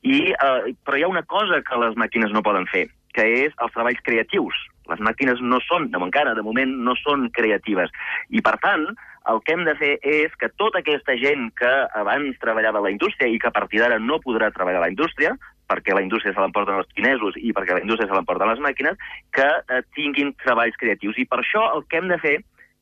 I, 0.03 0.33
eh, 0.33 0.73
però 0.87 0.99
hi 0.99 1.05
ha 1.05 1.13
una 1.13 1.25
cosa 1.29 1.61
que 1.67 1.81
les 1.83 1.97
màquines 2.01 2.33
no 2.35 2.45
poden 2.47 2.67
fer, 2.73 2.87
que 3.17 3.27
és 3.47 3.55
els 3.65 3.75
treballs 3.75 4.03
creatius. 4.07 4.57
Les 4.91 5.03
màquines 5.03 5.41
no 5.43 5.59
són, 5.65 5.89
de 5.91 5.99
encara, 5.99 6.37
de 6.37 6.45
moment, 6.47 6.77
no 6.87 6.95
són 7.01 7.27
creatives. 7.35 7.91
I, 8.31 8.43
per 8.45 8.55
tant, 8.63 8.87
el 9.33 9.41
que 9.43 9.57
hem 9.57 9.65
de 9.67 9.75
fer 9.81 9.97
és 10.07 10.35
que 10.39 10.53
tota 10.61 10.83
aquesta 10.83 11.17
gent 11.19 11.49
que 11.59 11.73
abans 11.99 12.39
treballava 12.43 12.79
a 12.79 12.87
la 12.87 12.93
indústria 12.95 13.31
i 13.33 13.41
que 13.43 13.51
a 13.51 13.55
partir 13.57 13.83
d'ara 13.83 13.99
no 13.99 14.21
podrà 14.23 14.53
treballar 14.55 14.85
a 14.85 14.87
la 14.87 14.93
indústria, 14.93 15.35
perquè 15.67 15.97
la 15.97 16.05
indústria 16.05 16.35
se 16.35 16.43
l'emporten 16.43 16.79
els 16.79 16.93
xinesos 16.95 17.39
i 17.41 17.51
perquè 17.57 17.75
la 17.75 17.83
indústria 17.83 18.07
se 18.07 18.15
l'emporten 18.15 18.53
les 18.53 18.63
màquines, 18.63 19.01
que 19.35 19.47
eh, 19.47 19.83
tinguin 19.99 20.31
treballs 20.45 20.79
creatius. 20.79 21.19
I 21.19 21.27
per 21.27 21.41
això 21.43 21.65
el 21.75 21.83
que 21.91 21.99
hem 21.99 22.13
de 22.13 22.21
fer 22.23 22.37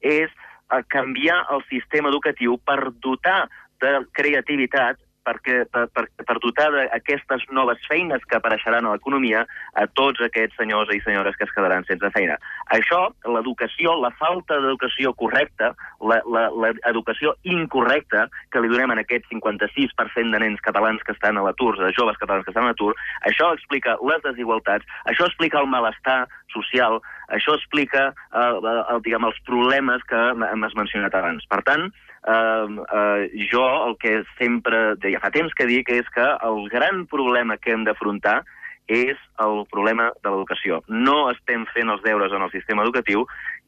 és 0.05 0.29
eh, 0.29 0.83
canviar 0.93 1.41
el 1.55 1.65
sistema 1.71 2.13
educatiu 2.13 2.59
per 2.69 2.93
dotar 3.01 3.47
de 3.81 3.97
creativitat 4.13 5.01
perquè, 5.25 5.65
per, 5.73 5.87
per, 5.95 6.05
per 6.21 6.37
dotar 6.43 6.69
d'aquestes 6.75 7.47
noves 7.57 7.81
feines 7.89 8.23
que 8.29 8.39
apareixeran 8.39 8.87
a 8.87 8.95
l'economia 8.95 9.45
a 9.81 9.87
tots 9.99 10.23
aquests 10.25 10.57
senyors 10.61 10.93
i 10.95 11.01
senyores 11.05 11.37
que 11.39 11.49
es 11.49 11.55
quedaran 11.57 11.87
sense 11.89 12.11
feina. 12.15 12.37
Això, 12.77 13.01
l'educació, 13.37 13.97
la 14.01 14.13
falta 14.21 14.61
d'educació 14.61 15.15
correcta, 15.19 15.73
l'educació 16.05 17.35
incorrecta 17.49 18.29
que 18.53 18.63
li 18.63 18.71
donem 18.73 18.95
en 18.95 19.03
aquest 19.03 19.27
56% 19.33 20.35
de 20.35 20.43
nens 20.45 20.63
catalans 20.65 21.03
que 21.05 21.17
estan 21.17 21.41
a 21.41 21.47
l'atur, 21.49 21.75
de 21.81 21.93
joves 21.97 22.21
catalans 22.21 22.47
que 22.47 22.53
estan 22.55 22.69
a 22.69 22.73
l'atur, 22.73 22.93
això 23.29 23.53
explica 23.57 23.97
les 24.05 24.23
desigualtats, 24.25 24.87
això 25.11 25.29
explica 25.29 25.61
el 25.63 25.71
malestar 25.73 26.25
social, 26.55 27.01
això 27.29 27.55
explica 27.57 28.09
eh, 28.11 28.41
el, 28.43 29.03
diguem, 29.05 29.29
els 29.29 29.39
problemes 29.47 30.03
que 30.09 30.19
hem 30.33 30.67
mencionat 30.77 31.15
abans. 31.15 31.47
Per 31.51 31.61
tant, 31.67 31.89
eh, 31.89 32.67
eh, 32.99 33.47
jo 33.53 33.65
el 33.89 33.97
que 34.03 34.21
sempre, 34.39 34.85
ja 35.05 35.23
fa 35.23 35.33
temps 35.35 35.55
que 35.55 35.69
dic, 35.71 35.89
és 35.89 36.09
que 36.15 36.27
el 36.49 36.69
gran 36.73 37.07
problema 37.11 37.57
que 37.57 37.73
hem 37.73 37.87
d'afrontar 37.89 38.43
és 38.87 39.17
el 39.41 39.65
problema 39.71 40.11
de 40.23 40.31
l'educació. 40.31 40.83
No 40.89 41.31
estem 41.31 41.65
fent 41.73 41.89
els 41.89 42.03
deures 42.05 42.33
en 42.33 42.45
el 42.45 42.53
sistema 42.53 42.85
educatiu 42.85 43.25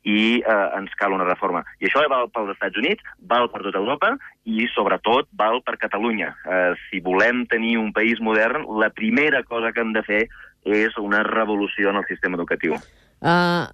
i 0.07 0.39
eh, 0.39 0.67
ens 0.77 0.93
cal 1.01 1.15
una 1.17 1.27
reforma. 1.27 1.65
I 1.81 1.89
això 1.89 2.05
val 2.11 2.29
pels 2.35 2.53
Estats 2.55 2.79
Units, 2.79 3.03
val 3.19 3.49
per 3.51 3.63
tota 3.65 3.81
Europa 3.81 4.13
i, 4.45 4.67
sobretot, 4.75 5.31
val 5.33 5.63
per 5.67 5.79
Catalunya. 5.83 6.35
Eh, 6.45 6.75
si 6.87 7.01
volem 7.01 7.47
tenir 7.51 7.77
un 7.81 7.93
país 7.97 8.21
modern, 8.21 8.69
la 8.81 8.93
primera 8.95 9.43
cosa 9.43 9.73
que 9.73 9.83
hem 9.83 9.97
de 9.97 10.05
fer 10.07 10.23
és 10.67 10.95
una 10.99 11.23
revolució 11.27 11.91
en 11.91 12.03
el 12.03 12.07
sistema 12.11 12.39
educatiu. 12.39 12.77
Uh, 13.21 13.67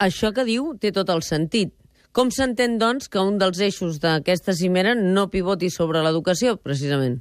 això 0.00 0.32
que 0.36 0.46
diu 0.48 0.74
té 0.80 0.92
tot 0.96 1.10
el 1.12 1.24
sentit. 1.26 1.74
Com 2.16 2.30
s'entén, 2.34 2.78
doncs, 2.78 3.06
que 3.10 3.22
un 3.22 3.36
dels 3.38 3.60
eixos 3.62 4.00
d'aquesta 4.02 4.54
cimera 4.58 4.96
no 4.98 5.28
pivoti 5.30 5.70
sobre 5.70 6.02
l'educació, 6.02 6.56
precisament? 6.58 7.20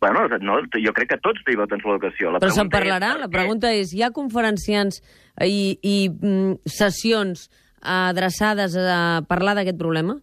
Bueno, 0.00 0.24
no, 0.40 0.56
jo 0.80 0.92
crec 0.96 1.12
que 1.12 1.20
tots 1.20 1.44
pivoten 1.44 1.82
sobre 1.82 1.98
l'educació. 1.98 2.32
Però 2.40 2.54
se'n 2.56 2.72
parlarà? 2.72 3.12
És... 3.14 3.20
La 3.26 3.28
pregunta 3.30 3.70
és, 3.76 3.92
hi 3.92 4.02
ha 4.02 4.10
conferenciants 4.16 5.02
i, 5.44 5.76
i 5.84 5.96
mm, 6.08 6.62
sessions 6.64 7.46
adreçades 7.80 8.74
a 8.80 9.20
parlar 9.28 9.54
d'aquest 9.58 9.78
problema? 9.78 10.16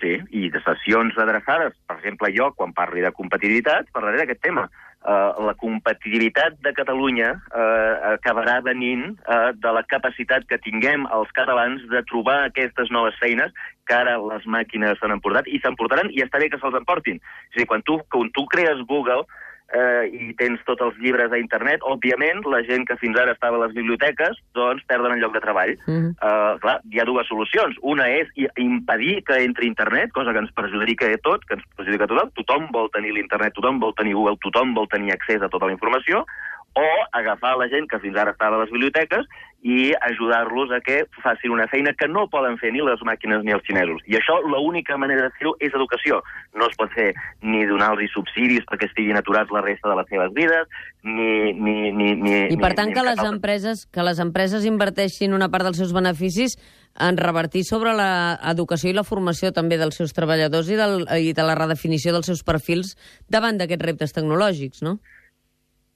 Sí, 0.00 0.14
i 0.32 0.48
de 0.48 0.62
sessions 0.64 1.18
adreçades, 1.20 1.74
per 1.90 1.98
exemple, 1.98 2.30
jo, 2.32 2.48
quan 2.56 2.72
parli 2.72 3.02
de 3.04 3.10
competitivitat, 3.12 3.90
parlaré 3.92 4.22
d'aquest 4.22 4.40
tema. 4.46 4.64
Uh, 5.00 5.32
la 5.48 5.54
competitivitat 5.56 6.58
de 6.60 6.74
Catalunya 6.76 7.30
uh, 7.32 8.10
acabarà 8.10 8.58
venint 8.60 9.06
uh, 9.24 9.48
de 9.56 9.70
la 9.72 9.80
capacitat 9.88 10.44
que 10.44 10.58
tinguem 10.60 11.06
els 11.16 11.30
catalans 11.32 11.86
de 11.88 12.02
trobar 12.10 12.34
aquestes 12.44 12.92
noves 12.92 13.16
feines 13.16 13.48
que 13.88 13.96
ara 13.96 14.18
les 14.20 14.44
màquines 14.44 15.00
s'han 15.00 15.16
emportat 15.16 15.48
i 15.48 15.56
s'emportaran 15.62 16.12
i 16.12 16.20
està 16.20 16.42
bé 16.42 16.50
que 16.52 16.60
se'ls 16.60 16.76
emportin. 16.76 17.16
És 17.48 17.56
a 17.56 17.62
dir, 17.62 17.68
quan 17.72 17.80
tu, 17.88 17.96
quan 18.12 18.28
tu 18.36 18.44
crees 18.52 18.84
Google, 18.92 19.24
eh, 19.72 20.04
i 20.10 20.34
tens 20.38 20.62
tots 20.66 20.82
els 20.84 20.98
llibres 21.02 21.32
a 21.32 21.38
internet, 21.40 21.84
òbviament, 21.86 22.42
la 22.50 22.62
gent 22.66 22.86
que 22.88 22.98
fins 23.00 23.18
ara 23.18 23.34
estava 23.36 23.58
a 23.58 23.64
les 23.66 23.74
biblioteques, 23.76 24.38
doncs 24.56 24.84
perden 24.90 25.16
el 25.16 25.22
lloc 25.22 25.34
de 25.34 25.42
treball. 25.44 25.74
Mm 25.86 25.96
-hmm. 25.96 26.12
eh, 26.28 26.58
clar, 26.60 26.80
hi 26.90 27.00
ha 27.00 27.08
dues 27.08 27.28
solucions. 27.28 27.76
Una 27.82 28.08
és 28.10 28.28
impedir 28.56 29.22
que 29.24 29.42
entri 29.44 29.66
internet, 29.66 30.12
cosa 30.12 30.32
que 30.32 30.38
ens 30.38 30.52
perjudica 30.52 31.06
a 31.06 31.18
tot, 31.18 31.44
que 31.46 31.54
ens 31.54 31.64
perjudica 31.76 32.04
a 32.04 32.08
tothom. 32.08 32.30
Tothom 32.34 32.68
vol 32.72 32.90
tenir 32.90 33.12
l'internet, 33.12 33.54
tothom 33.54 33.80
vol 33.80 33.94
tenir 33.94 34.14
Google, 34.14 34.36
tothom 34.40 34.74
vol 34.74 34.88
tenir 34.88 35.12
accés 35.12 35.42
a 35.42 35.48
tota 35.48 35.66
la 35.66 35.72
informació, 35.72 36.26
o 36.74 36.88
agafar 37.12 37.56
la 37.58 37.68
gent 37.68 37.88
que 37.90 37.98
fins 37.98 38.16
ara 38.16 38.34
estava 38.34 38.56
a 38.56 38.64
les 38.64 38.70
biblioteques 38.70 39.26
i 39.62 39.92
ajudar-los 40.00 40.70
a 40.72 40.80
que 40.80 41.02
facin 41.22 41.52
una 41.52 41.66
feina 41.68 41.92
que 41.92 42.08
no 42.08 42.28
poden 42.32 42.56
fer 42.58 42.70
ni 42.72 42.80
les 42.80 43.02
màquines 43.04 43.42
ni 43.44 43.52
els 43.52 43.64
xinesos. 43.66 44.00
I 44.08 44.16
això, 44.16 44.38
l'única 44.40 44.96
manera 44.96 45.26
de 45.26 45.34
fer-ho 45.36 45.52
és 45.60 45.74
educació. 45.76 46.22
No 46.56 46.70
es 46.70 46.78
pot 46.80 46.92
fer 46.96 47.10
ni 47.44 47.66
donar-los 47.68 48.14
subsidis 48.14 48.64
perquè 48.70 48.88
estiguin 48.88 49.20
aturats 49.20 49.52
la 49.52 49.60
resta 49.66 49.90
de 49.90 49.98
les 50.00 50.08
seves 50.08 50.32
vides, 50.38 50.80
ni... 51.04 51.52
ni, 51.52 51.76
ni, 51.92 52.14
ni 52.16 52.36
I 52.54 52.56
per 52.56 52.72
ni, 52.72 52.78
tant 52.78 52.94
ni 52.94 52.96
que 52.96 53.04
les, 53.04 53.24
empreses, 53.26 53.84
que 53.92 54.06
les 54.06 54.22
empreses 54.22 54.64
inverteixin 54.64 55.36
una 55.36 55.50
part 55.52 55.68
dels 55.68 55.82
seus 55.82 55.92
beneficis 55.92 56.56
en 56.96 57.20
revertir 57.20 57.66
sobre 57.68 57.92
l'educació 57.98 58.90
i 58.90 58.96
la 58.96 59.04
formació 59.04 59.52
també 59.52 59.76
dels 59.80 60.00
seus 60.00 60.16
treballadors 60.16 60.72
i, 60.72 60.80
del, 60.80 61.04
i 61.20 61.34
de 61.36 61.44
la 61.44 61.58
redefinició 61.58 62.16
dels 62.16 62.32
seus 62.32 62.42
perfils 62.46 62.96
davant 63.28 63.60
d'aquests 63.60 63.90
reptes 63.92 64.16
tecnològics, 64.16 64.80
no? 64.86 64.98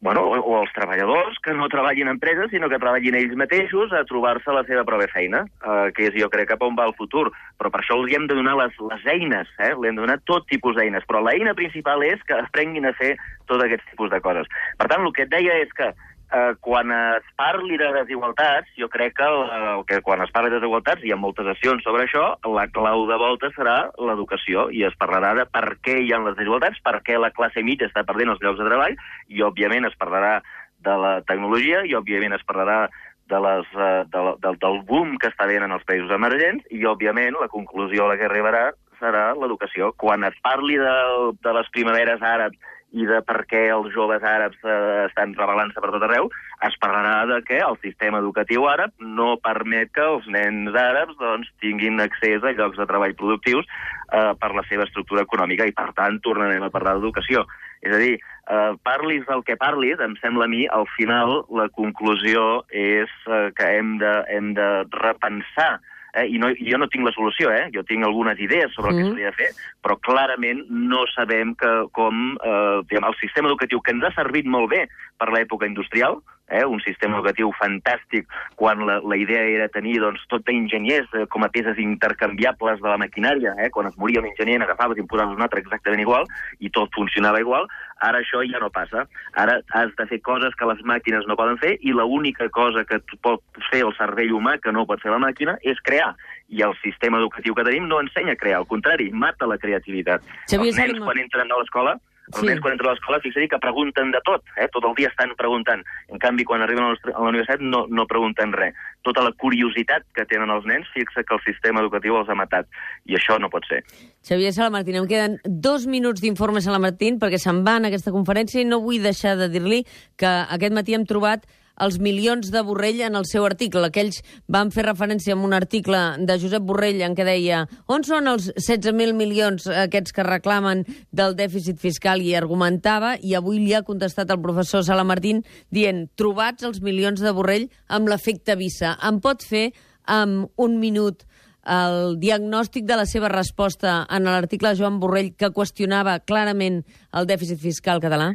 Bueno, 0.04 0.20
o, 0.28 0.36
o 0.36 0.56
els 0.60 0.72
treballadors 0.76 1.38
que 1.40 1.54
no 1.56 1.70
treballin 1.72 2.10
en 2.10 2.18
empreses, 2.18 2.50
sinó 2.52 2.68
que 2.68 2.76
treballin 2.76 3.16
ells 3.16 3.32
mateixos 3.40 3.92
a 3.96 4.02
trobar-se 4.04 4.52
la 4.52 4.60
seva 4.68 4.82
pròpia 4.84 5.08
feina, 5.08 5.40
eh, 5.64 5.86
que 5.96 6.10
és, 6.10 6.18
jo 6.20 6.28
crec, 6.28 6.50
cap 6.50 6.62
on 6.66 6.76
va 6.76 6.84
el 6.90 6.92
futur. 6.98 7.30
Però 7.56 7.72
per 7.72 7.80
això 7.80 7.96
els 7.96 8.12
hem 8.12 8.26
de 8.28 8.36
donar 8.36 8.58
les, 8.60 8.76
les 8.90 9.06
eines, 9.14 9.48
eh? 9.56 9.72
li 9.72 9.88
hem 9.88 9.96
de 9.96 10.04
donar 10.04 10.18
tot 10.28 10.44
tipus 10.52 10.76
d'eines. 10.76 11.08
Però 11.08 11.24
l'eina 11.24 11.56
principal 11.56 12.04
és 12.04 12.20
que 12.28 12.36
aprenguin 12.36 12.84
a 12.84 12.92
fer 13.00 13.14
tots 13.48 13.64
aquests 13.64 13.88
tipus 13.94 14.12
de 14.12 14.20
coses. 14.20 14.50
Per 14.76 14.90
tant, 14.92 15.08
el 15.08 15.16
que 15.16 15.24
et 15.24 15.32
deia 15.32 15.56
és 15.64 15.72
que 15.72 15.88
eh, 16.34 16.54
quan 16.60 16.90
es 16.92 17.26
parli 17.38 17.76
de 17.78 17.90
desigualtats, 17.94 18.70
jo 18.78 18.88
crec 18.90 19.16
que, 19.18 19.28
eh, 19.28 19.76
que 19.86 20.00
quan 20.02 20.22
es 20.22 20.32
parli 20.34 20.50
de 20.50 20.58
desigualtats, 20.58 21.04
hi 21.04 21.12
ha 21.12 21.20
moltes 21.20 21.46
accions 21.46 21.84
sobre 21.86 22.04
això, 22.04 22.26
la 22.56 22.66
clau 22.74 23.06
de 23.10 23.18
volta 23.20 23.50
serà 23.54 23.76
l'educació, 23.98 24.68
i 24.70 24.84
es 24.88 24.96
parlarà 25.00 25.34
de 25.38 25.46
per 25.46 25.78
què 25.84 26.00
hi 26.02 26.12
ha 26.12 26.22
les 26.24 26.36
desigualtats, 26.36 26.80
per 26.84 27.00
què 27.06 27.18
la 27.20 27.32
classe 27.36 27.62
mitja 27.62 27.88
està 27.90 28.04
perdent 28.04 28.34
els 28.34 28.42
llocs 28.42 28.60
de 28.60 28.68
treball, 28.68 28.98
i 29.28 29.42
òbviament 29.46 29.86
es 29.88 29.98
parlarà 30.00 30.40
de 30.84 30.96
la 31.00 31.16
tecnologia, 31.28 31.84
i 31.84 31.94
òbviament 31.96 32.34
es 32.36 32.46
parlarà 32.46 32.88
de 33.30 33.38
les, 33.40 33.68
uh, 33.72 34.04
de, 34.04 34.22
de, 34.42 34.56
del 34.60 34.82
boom 34.84 35.16
que 35.16 35.30
està 35.32 35.46
venint 35.48 35.64
en 35.64 35.76
els 35.78 35.86
països 35.88 36.12
emergents, 36.12 36.64
i 36.70 36.84
òbviament 36.84 37.38
la 37.40 37.48
conclusió 37.48 38.04
a 38.04 38.12
la 38.12 38.18
que 38.20 38.28
arribarà 38.28 38.66
serà 39.00 39.30
l'educació. 39.38 39.92
Quan 39.96 40.26
es 40.28 40.36
parli 40.44 40.76
de, 40.80 40.94
de 41.42 41.54
les 41.56 41.70
primaveres 41.72 42.22
àrabs 42.22 42.58
i 42.94 43.06
de 43.08 43.20
per 43.26 43.42
què 43.50 43.64
els 43.74 43.90
joves 43.94 44.22
àrabs 44.22 44.60
eh, 44.62 44.74
estan 45.08 45.34
rebel·lant-se 45.34 45.82
per 45.82 45.90
tot 45.94 46.04
arreu, 46.06 46.28
es 46.66 46.76
parlarà 46.82 47.24
de 47.30 47.40
que 47.46 47.58
el 47.66 47.76
sistema 47.82 48.20
educatiu 48.22 48.68
àrab 48.70 48.94
no 49.18 49.34
permet 49.42 49.90
que 49.96 50.04
els 50.14 50.28
nens 50.30 50.76
àrabs 50.78 51.18
doncs, 51.18 51.50
tinguin 51.64 51.98
accés 52.04 52.44
a 52.44 52.54
llocs 52.54 52.78
de 52.78 52.86
treball 52.90 53.16
productius 53.18 53.66
eh, 53.66 54.32
per 54.38 54.52
la 54.54 54.62
seva 54.70 54.86
estructura 54.86 55.24
econòmica 55.26 55.66
i, 55.66 55.74
per 55.74 55.90
tant, 55.98 56.20
tornarem 56.22 56.62
a 56.62 56.70
parlar 56.74 56.96
d'educació. 56.98 57.42
És 57.84 57.92
a 57.92 58.00
dir, 58.00 58.14
eh, 58.16 58.70
parlis 58.86 59.26
del 59.26 59.42
que 59.44 59.58
parlis, 59.60 59.98
em 60.00 60.14
sembla 60.22 60.46
a 60.46 60.52
mi, 60.52 60.62
al 60.70 60.86
final 60.94 61.42
la 61.50 61.66
conclusió 61.74 62.62
és 62.70 63.10
eh, 63.26 63.48
que 63.58 63.74
hem 63.78 63.98
de, 64.02 64.14
hem 64.30 64.54
de 64.56 64.70
repensar 64.94 65.74
eh? 65.74 65.93
I 66.22 66.38
no, 66.38 66.52
jo 66.54 66.78
no 66.78 66.88
tinc 66.92 67.06
la 67.08 67.14
solució, 67.16 67.50
eh? 67.50 67.66
jo 67.74 67.82
tinc 67.88 68.06
algunes 68.06 68.38
idees 68.38 68.72
sobre 68.74 68.92
mm. 68.92 68.94
el 68.94 69.00
que 69.00 69.08
s'hauria 69.08 69.32
de 69.32 69.38
fer, 69.38 69.48
però 69.82 69.98
clarament 70.06 70.62
no 70.70 71.02
sabem 71.14 71.56
que, 71.58 71.72
com 71.96 72.36
eh, 72.36 72.84
diguem, 72.86 73.08
el 73.08 73.18
sistema 73.18 73.50
educatiu 73.50 73.82
que 73.82 73.94
ens 73.96 74.06
ha 74.06 74.14
servit 74.14 74.46
molt 74.46 74.70
bé 74.70 74.84
per 75.18 75.32
l'època 75.34 75.66
industrial, 75.66 76.20
eh, 76.48 76.64
un 76.64 76.80
sistema 76.84 77.18
educatiu 77.18 77.50
fantàstic 77.58 78.28
quan 78.60 78.84
la, 78.86 78.98
la 79.00 79.16
idea 79.16 79.42
era 79.56 79.68
tenir 79.72 79.96
doncs, 80.02 80.22
tot 80.30 80.44
d'enginyers 80.46 81.08
eh, 81.16 81.26
com 81.32 81.44
a 81.44 81.50
peces 81.52 81.80
intercanviables 81.82 82.82
de 82.82 82.88
la 82.90 83.00
maquinària, 83.00 83.54
eh, 83.58 83.70
quan 83.74 83.88
es 83.88 83.96
moria 83.98 84.22
un 84.22 84.28
enginyer 84.30 84.60
n'agafaves 84.60 85.00
i 85.00 85.04
en 85.04 85.10
posaves 85.10 85.36
un 85.38 85.44
altre 85.46 85.64
exactament 85.64 86.04
igual 86.04 86.28
i 86.60 86.70
tot 86.70 86.92
funcionava 86.94 87.40
igual, 87.42 87.68
ara 88.00 88.18
això 88.20 88.42
ja 88.50 88.58
no 88.60 88.70
passa. 88.70 89.06
Ara 89.34 89.60
has 89.72 89.90
de 89.96 90.06
fer 90.06 90.20
coses 90.22 90.54
que 90.58 90.66
les 90.66 90.80
màquines 90.84 91.26
no 91.26 91.36
poden 91.36 91.58
fer 91.58 91.76
i 91.80 91.92
l'única 91.92 92.48
cosa 92.50 92.84
que 92.84 93.00
pot 93.22 93.42
fer 93.70 93.84
el 93.86 93.94
cervell 93.96 94.32
humà 94.32 94.58
que 94.60 94.72
no 94.72 94.86
pot 94.86 95.00
fer 95.00 95.10
la 95.12 95.18
màquina 95.22 95.56
és 95.62 95.78
crear 95.82 96.14
i 96.48 96.62
el 96.62 96.74
sistema 96.82 97.18
educatiu 97.18 97.54
que 97.54 97.64
tenim 97.64 97.86
no 97.88 98.00
ensenya 98.00 98.32
a 98.32 98.36
crear, 98.36 98.58
al 98.58 98.66
contrari, 98.66 99.10
mata 99.10 99.46
la 99.46 99.58
creativitat. 99.58 100.22
Xavier 100.50 100.68
Els 100.72 100.76
nens, 100.76 100.90
Salima. 100.92 101.06
quan 101.06 101.18
entren 101.18 101.50
a 101.52 101.56
l'escola, 101.58 101.96
els 102.28 102.40
Sí. 102.40 102.46
nens, 102.46 102.60
quan 102.60 102.72
entren 102.72 102.88
a 102.88 102.92
l'escola, 102.92 103.20
fixa 103.20 103.40
que 103.48 103.58
pregunten 103.58 104.10
de 104.10 104.20
tot, 104.24 104.42
eh? 104.56 104.68
tot 104.72 104.84
el 104.84 104.94
dia 104.94 105.08
estan 105.08 105.34
preguntant. 105.36 105.84
En 106.08 106.18
canvi, 106.18 106.44
quan 106.44 106.62
arriben 106.62 106.84
a 106.84 106.94
la 107.10 107.28
universitat 107.28 107.60
no, 107.60 107.86
no 107.88 108.06
pregunten 108.06 108.52
res. 108.52 108.74
Tota 109.04 109.24
la 109.24 109.32
curiositat 109.36 110.06
que 110.16 110.24
tenen 110.28 110.50
els 110.50 110.64
nens 110.68 110.88
fixa 110.94 111.24
que 111.24 111.36
el 111.36 111.42
sistema 111.44 111.82
educatiu 111.84 112.16
els 112.18 112.30
ha 112.32 112.36
matat. 112.38 112.68
I 113.04 113.18
això 113.18 113.36
no 113.40 113.50
pot 113.52 113.66
ser. 113.68 113.82
Xavier 114.24 114.54
Salamartín, 114.56 114.96
em 115.02 115.08
queden 115.10 115.36
dos 115.44 115.86
minuts 115.86 116.24
d'informe 116.24 116.64
Salamartín 116.64 117.20
perquè 117.20 117.40
se'n 117.40 117.62
va 117.66 117.76
en 117.80 117.90
aquesta 117.90 118.14
conferència 118.14 118.62
i 118.62 118.68
no 118.68 118.80
vull 118.84 119.04
deixar 119.04 119.36
de 119.40 119.50
dir-li 119.52 119.84
que 120.16 120.30
aquest 120.56 120.74
matí 120.76 120.96
hem 120.96 121.04
trobat 121.08 121.44
els 121.80 121.98
milions 121.98 122.50
de 122.52 122.62
Borrell 122.62 123.00
en 123.06 123.18
el 123.18 123.26
seu 123.26 123.44
article. 123.46 123.88
Aquells 123.88 124.20
van 124.48 124.70
fer 124.74 124.86
referència 124.86 125.34
a 125.34 125.40
un 125.40 125.54
article 125.56 126.00
de 126.18 126.38
Josep 126.40 126.62
Borrell 126.66 127.02
en 127.06 127.16
què 127.16 127.26
deia 127.26 127.64
on 127.90 128.06
són 128.06 128.30
els 128.30 128.50
16.000 128.54 129.16
milions 129.18 129.66
aquests 129.66 130.14
que 130.14 130.26
reclamen 130.26 130.84
del 131.10 131.36
dèficit 131.38 131.80
fiscal 131.82 132.22
i 132.22 132.34
argumentava, 132.38 133.16
i 133.20 133.34
avui 133.34 133.60
li 133.60 133.74
ha 133.74 133.84
contestat 133.86 134.30
el 134.30 134.42
professor 134.42 134.84
Salamartín 134.86 135.42
dient 135.70 136.06
trobats 136.16 136.64
els 136.64 136.80
milions 136.84 137.20
de 137.20 137.34
Borrell 137.34 137.68
amb 137.88 138.08
l'efecte 138.10 138.56
Visa. 138.60 138.96
Em 139.02 139.20
pot 139.20 139.42
fer 139.42 139.70
amb 140.04 140.50
un 140.60 140.78
minut 140.78 141.24
el 141.64 142.18
diagnòstic 142.20 142.84
de 142.84 142.96
la 143.00 143.06
seva 143.08 143.30
resposta 143.32 144.02
en 144.12 144.28
l'article 144.28 144.74
de 144.74 144.80
Joan 144.80 145.00
Borrell 145.00 145.32
que 145.32 145.52
qüestionava 145.54 146.18
clarament 146.20 146.82
el 147.16 147.28
dèficit 147.30 147.60
fiscal 147.62 148.02
català? 148.04 148.34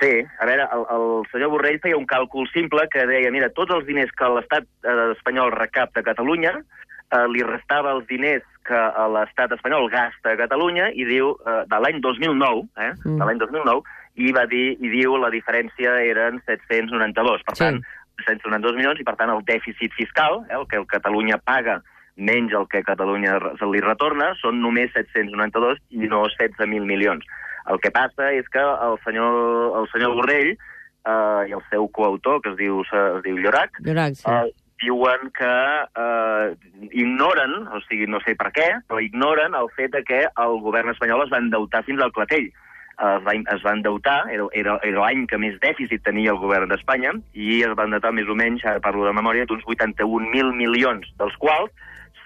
Sí, 0.00 0.22
a 0.38 0.46
veure, 0.46 0.66
el, 0.72 0.84
el 0.94 1.06
senyor 1.32 1.50
Borrell 1.50 1.80
feia 1.82 1.96
un 1.98 2.06
càlcul 2.06 2.46
simple 2.52 2.84
que 2.92 3.06
deia, 3.08 3.30
mira, 3.34 3.48
tots 3.50 3.74
els 3.74 3.86
diners 3.88 4.12
que 4.14 4.28
l'estat 4.30 4.66
eh, 4.86 4.96
espanyol 5.16 5.50
recapta 5.56 6.00
a 6.00 6.06
Catalunya 6.06 6.52
eh, 6.60 7.24
li 7.32 7.42
restava 7.42 7.96
els 7.96 8.06
diners 8.06 8.44
que 8.68 8.78
eh, 8.78 9.06
l'estat 9.14 9.52
espanyol 9.56 9.88
gasta 9.90 10.34
a 10.34 10.38
Catalunya 10.38 10.90
i 10.94 11.04
diu, 11.08 11.32
eh, 11.42 11.62
de 11.66 11.80
l'any 11.82 11.98
2009, 12.04 12.68
eh, 12.78 12.92
Mm. 13.04 13.18
de 13.18 13.24
l'any 13.24 13.38
2009, 13.42 13.82
i 14.18 14.32
va 14.32 14.46
dir, 14.46 14.76
i 14.78 14.88
diu 14.92 15.16
la 15.18 15.30
diferència 15.30 15.96
eren 16.04 16.40
792. 16.46 17.42
Per 17.46 17.56
Sí. 17.56 17.64
tant, 17.64 17.82
792 18.26 18.74
milions 18.76 19.00
i, 19.00 19.04
per 19.04 19.16
tant, 19.16 19.30
el 19.30 19.42
dèficit 19.46 19.92
fiscal, 19.94 20.44
eh, 20.48 20.54
el 20.54 20.66
que 20.68 20.76
el 20.76 20.86
Catalunya 20.86 21.38
paga 21.38 21.82
menys 22.16 22.52
el 22.52 22.66
que 22.66 22.82
Catalunya 22.82 23.38
se 23.58 23.66
li 23.66 23.80
retorna, 23.80 24.32
són 24.40 24.60
només 24.60 24.90
792 24.92 25.78
i 25.90 26.08
no 26.10 26.24
16.000 26.26 26.84
milions. 26.84 27.24
El 27.68 27.78
que 27.80 27.90
passa 27.92 28.30
és 28.32 28.46
que 28.48 28.60
el 28.62 28.96
senyor, 29.04 29.76
el 29.82 29.88
senyor 29.92 30.14
Borrell 30.16 30.54
eh, 30.54 31.42
i 31.48 31.52
el 31.52 31.62
seu 31.70 31.88
coautor, 31.88 32.40
que 32.42 32.50
es 32.54 32.56
diu, 32.56 32.80
es 32.82 33.22
diu 33.26 33.36
Llorac, 33.36 33.76
Llorac, 33.84 34.14
sí. 34.16 34.30
eh, 34.30 34.52
diuen 34.82 35.30
que 35.36 35.50
eh, 35.98 36.54
ignoren, 36.92 37.66
o 37.74 37.80
sigui, 37.88 38.06
no 38.06 38.20
sé 38.24 38.36
per 38.38 38.52
què, 38.54 38.68
però 38.88 39.00
ignoren 39.02 39.54
el 39.58 39.68
fet 39.76 39.92
de 39.96 40.04
que 40.06 40.22
el 40.28 40.60
govern 40.64 40.92
espanyol 40.94 41.24
es 41.26 41.32
va 41.32 41.40
endeutar 41.42 41.84
fins 41.84 42.00
al 42.04 42.12
clatell. 42.16 42.48
Eh, 42.48 42.54
Es 42.98 43.22
va, 43.22 43.32
es 43.54 43.60
va 43.62 43.72
endeutar, 43.76 44.24
era, 44.34 44.46
era, 44.58 44.72
era 44.82 44.98
l'any 45.04 45.26
que 45.30 45.38
més 45.38 45.54
dèficit 45.62 46.02
tenia 46.02 46.32
el 46.32 46.38
govern 46.42 46.66
d'Espanya, 46.72 47.12
i 47.32 47.60
es 47.62 47.74
va 47.78 47.84
endeutar 47.86 48.10
més 48.16 48.26
o 48.26 48.34
menys, 48.34 48.64
ara 48.66 48.80
parlo 48.82 49.04
de 49.06 49.12
memòria, 49.14 49.44
d'uns 49.46 49.62
81.000 49.70 50.50
milions, 50.58 51.06
dels 51.20 51.36
quals 51.38 51.70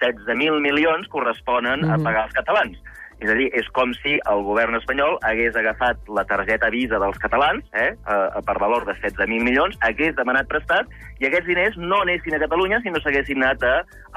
16.000 0.01 0.57
milions 0.65 1.05
corresponen 1.13 1.85
a 1.85 1.97
Mhm. 1.97 2.03
pagar 2.03 2.23
els 2.25 2.33
catalans. 2.33 2.77
És 3.23 3.31
a 3.31 3.35
dir, 3.39 3.45
és 3.55 3.67
com 3.71 3.93
si 4.01 4.17
el 4.27 4.41
govern 4.43 4.75
espanyol 4.75 5.13
hagués 5.23 5.55
agafat 5.55 6.09
la 6.11 6.25
targeta 6.27 6.67
Visa 6.73 6.99
dels 6.99 7.19
catalans, 7.23 7.63
eh, 7.71 7.93
a, 8.03 8.41
per 8.43 8.57
valor 8.59 8.83
de 8.83 8.97
16.000 8.97 9.39
milions, 9.47 9.77
hagués 9.87 10.17
demanat 10.17 10.49
prestat, 10.51 10.91
i 11.23 11.29
aquests 11.29 11.47
diners 11.47 11.77
no 11.79 12.01
anessin 12.03 12.35
a 12.35 12.41
Catalunya, 12.43 12.81
sinó 12.83 12.99
s'haguessin 12.99 13.39
anat 13.39 13.63
a 13.63 13.73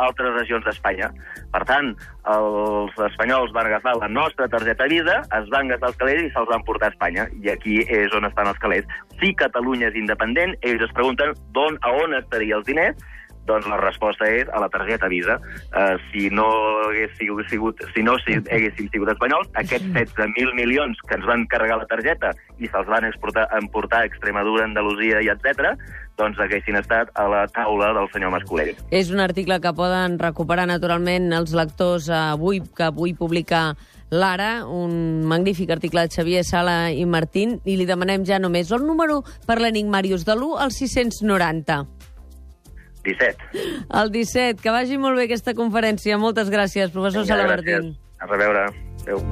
altres 0.09 0.35
regions 0.35 0.67
d'Espanya. 0.67 1.13
Per 1.55 1.63
tant, 1.71 1.93
els 2.35 2.99
espanyols 3.07 3.55
van 3.55 3.71
agafar 3.71 3.95
la 4.01 4.11
nostra 4.11 4.51
targeta 4.51 4.91
Visa, 4.91 5.21
es 5.39 5.51
van 5.55 5.71
gastar 5.71 5.93
els 5.93 6.01
calés 6.03 6.25
i 6.25 6.33
se'ls 6.35 6.51
van 6.51 6.67
portar 6.67 6.91
a 6.91 6.97
Espanya. 6.97 7.29
I 7.47 7.55
aquí 7.55 7.79
és 7.87 8.17
on 8.19 8.27
estan 8.27 8.51
els 8.51 8.59
calés. 8.59 8.91
Si 9.21 9.37
Catalunya 9.39 9.93
és 9.93 10.01
independent, 10.03 10.59
ells 10.67 10.83
es 10.83 10.97
pregunten 10.99 11.37
d'on 11.55 11.79
a 11.87 11.95
on 12.03 12.19
estaria 12.19 12.59
els 12.59 12.67
diners, 12.67 12.99
doncs 13.49 13.69
la 13.71 13.81
resposta 13.81 14.29
és 14.29 14.51
a 14.53 14.61
la 14.63 14.71
targeta 14.73 15.11
Visa. 15.13 15.39
Uh, 15.71 15.97
si 16.11 16.29
no 16.31 16.47
hagués 16.87 17.15
sigut, 17.19 17.47
sigut, 17.51 17.85
si 17.95 18.05
no 18.07 18.17
si 18.25 18.39
haguéssim 18.41 18.91
sigut 18.93 19.13
espanyols, 19.15 19.51
aquests 19.63 19.89
16.000 19.95 20.57
milions 20.59 21.01
que 21.07 21.19
ens 21.19 21.29
van 21.29 21.47
carregar 21.53 21.81
la 21.83 21.91
targeta 21.91 22.35
i 22.59 22.71
se'ls 22.71 22.91
van 22.91 23.07
exportar, 23.09 23.47
emportar 23.59 24.03
a 24.03 24.11
Extremadura, 24.11 24.67
Andalusia 24.67 25.23
i 25.23 25.31
etc 25.33 25.77
doncs 26.17 26.39
haguessin 26.41 26.79
estat 26.81 27.11
a 27.15 27.27
la 27.29 27.45
taula 27.53 27.93
del 27.97 28.09
senyor 28.13 28.33
Mascolell. 28.33 28.73
És 28.91 29.11
un 29.13 29.21
article 29.21 29.61
que 29.61 29.75
poden 29.77 30.19
recuperar 30.21 30.67
naturalment 30.69 31.29
els 31.37 31.53
lectors 31.57 32.09
avui, 32.13 32.63
que 32.77 32.89
avui 32.89 33.15
publica 33.15 33.69
l'Ara, 34.11 34.65
un 34.71 35.25
magnífic 35.27 35.71
article 35.75 36.07
de 36.07 36.15
Xavier 36.15 36.45
Sala 36.47 36.77
i 36.95 37.05
Martín, 37.07 37.59
i 37.65 37.77
li 37.77 37.87
demanem 37.89 38.25
ja 38.25 38.41
només 38.43 38.71
el 38.73 38.87
número 38.87 39.23
per 39.47 39.59
l'enigmàrius 39.61 40.25
de 40.27 40.37
l'1 40.37 40.61
al 40.63 40.73
690. 40.73 41.83
17. 43.07 43.51
El 44.03 44.11
17. 44.11 44.63
Que 44.63 44.75
vagi 44.75 44.99
molt 44.99 45.19
bé 45.19 45.29
aquesta 45.31 45.55
conferència. 45.55 46.19
Moltes 46.19 46.51
gràcies, 46.53 46.91
professor 46.95 47.23
Vinga, 47.23 47.37
Sala 47.37 47.49
gràcies. 47.55 47.95
A 48.19 48.31
reveure. 48.31 48.67
Adéu. 49.07 49.23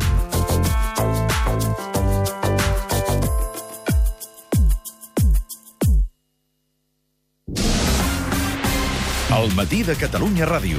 El 9.34 9.50
matí 9.58 9.82
de 9.82 9.96
Catalunya 9.98 10.46
Ràdio. 10.46 10.78